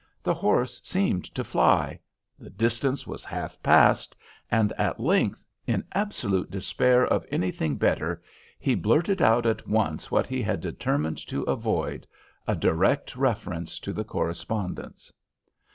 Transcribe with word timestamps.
The 0.23 0.33
horse 0.33 0.81
seemed 0.83 1.25
to 1.35 1.43
fly—the 1.43 2.49
distance 2.49 3.05
was 3.05 3.23
half 3.23 3.61
past—and 3.61 4.71
at 4.73 4.99
length, 4.99 5.45
in 5.67 5.83
absolute 5.91 6.49
despair 6.49 7.05
of 7.05 7.23
anything 7.29 7.75
better, 7.75 8.19
he 8.57 8.73
blurted 8.73 9.21
out 9.21 9.45
at 9.45 9.67
once 9.67 10.09
what 10.09 10.25
he 10.25 10.41
had 10.41 10.59
determined 10.59 11.19
to 11.27 11.43
avoid—a 11.43 12.55
direct 12.55 13.15
reference 13.15 13.77
to 13.77 13.93
the 13.93 14.03
correspondence. 14.03 15.13